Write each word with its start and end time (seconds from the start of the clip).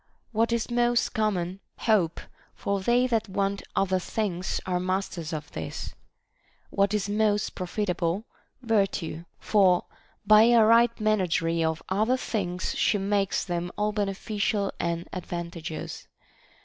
What 0.31 0.51
is 0.51 0.71
most 0.71 1.09
common? 1.13 1.59
Hope; 1.81 2.19
for 2.55 2.79
they 2.79 3.05
that 3.05 3.29
want 3.29 3.61
other 3.75 3.99
things 3.99 4.59
are 4.65 4.79
masters 4.79 5.31
of 5.31 5.51
this. 5.51 5.93
What 6.71 6.95
is 6.95 7.07
most 7.07 7.53
profitable 7.53 8.25
% 8.43 8.61
Vir 8.63 8.87
tue; 8.87 9.25
for 9.37 9.83
by 10.25 10.41
a 10.45 10.65
right 10.65 10.95
managery 10.95 11.63
of 11.63 11.83
other 11.87 12.17
things 12.17 12.75
she 12.75 12.97
makes 12.97 13.45
them 13.45 13.71
all 13.77 13.91
beneficial 13.91 14.71
and 14.79 15.07
advantageous. 15.13 16.07